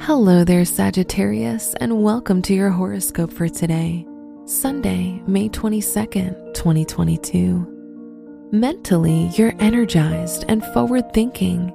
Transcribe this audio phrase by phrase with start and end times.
[0.00, 4.06] Hello there, Sagittarius, and welcome to your horoscope for today,
[4.44, 8.48] Sunday, May 22nd, 2022.
[8.52, 11.72] Mentally, you're energized and forward thinking.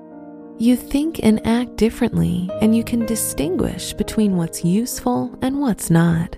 [0.59, 6.37] You think and act differently, and you can distinguish between what's useful and what's not.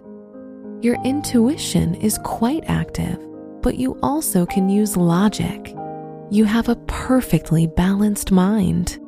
[0.82, 3.20] Your intuition is quite active,
[3.62, 5.76] but you also can use logic.
[6.32, 9.00] You have a perfectly balanced mind.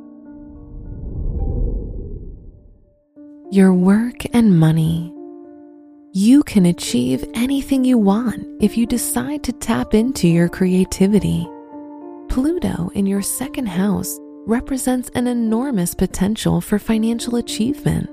[3.56, 5.14] Your work and money.
[6.12, 11.48] You can achieve anything you want if you decide to tap into your creativity.
[12.28, 18.10] Pluto in your second house represents an enormous potential for financial achievement.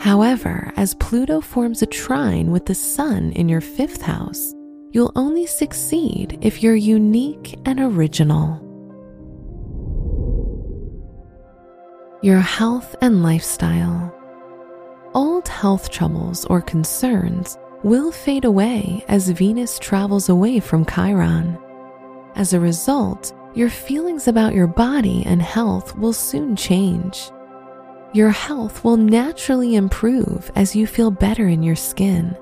[0.00, 4.54] However, as Pluto forms a trine with the Sun in your fifth house,
[4.92, 8.58] you'll only succeed if you're unique and original.
[12.22, 14.18] Your health and lifestyle.
[15.14, 21.58] Old health troubles or concerns will fade away as Venus travels away from Chiron.
[22.34, 27.30] As a result, your feelings about your body and health will soon change.
[28.14, 32.34] Your health will naturally improve as you feel better in your skin,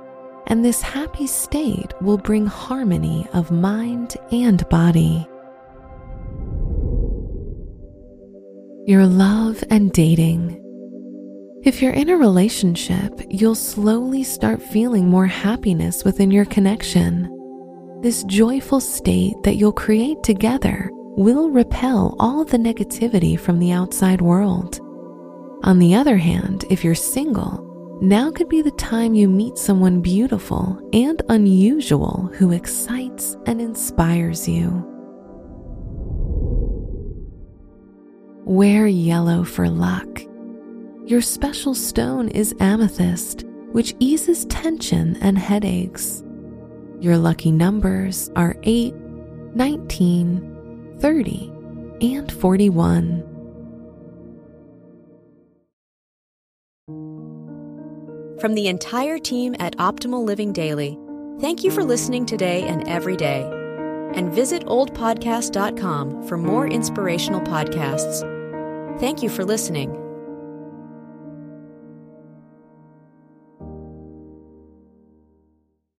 [0.47, 5.27] and this happy state will bring harmony of mind and body.
[8.87, 10.70] Your love and dating.
[11.71, 17.31] If you're in a relationship, you'll slowly start feeling more happiness within your connection.
[18.03, 24.21] This joyful state that you'll create together will repel all the negativity from the outside
[24.21, 24.81] world.
[25.63, 30.01] On the other hand, if you're single, now could be the time you meet someone
[30.01, 34.85] beautiful and unusual who excites and inspires you.
[38.45, 40.23] Wear yellow for luck.
[41.11, 46.23] Your special stone is amethyst, which eases tension and headaches.
[47.01, 51.53] Your lucky numbers are 8, 19, 30,
[52.01, 53.25] and 41.
[58.41, 60.97] From the entire team at Optimal Living Daily,
[61.41, 63.43] thank you for listening today and every day.
[64.15, 68.21] And visit oldpodcast.com for more inspirational podcasts.
[69.01, 70.00] Thank you for listening.